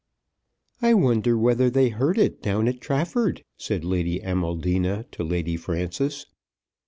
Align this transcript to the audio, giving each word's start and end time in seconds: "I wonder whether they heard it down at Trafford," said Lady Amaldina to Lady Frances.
"I 0.81 0.95
wonder 0.95 1.37
whether 1.37 1.69
they 1.69 1.89
heard 1.89 2.17
it 2.17 2.41
down 2.41 2.67
at 2.67 2.81
Trafford," 2.81 3.43
said 3.55 3.85
Lady 3.85 4.19
Amaldina 4.19 5.05
to 5.11 5.23
Lady 5.23 5.55
Frances. 5.57 6.25